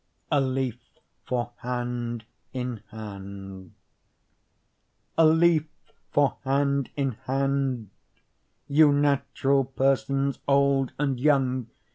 [0.31, 0.79] A Leaf
[1.27, 3.73] for Hand in Hand
[5.15, 5.65] A leaf
[6.09, 7.91] for hand in hand;
[8.67, 11.67] You natural persons old and young!